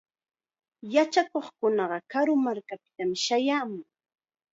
Yachakuqkunaqa 0.93 1.97
karu 2.11 2.33
markakunapitam 2.45 3.09
shayaamun. 3.25 3.83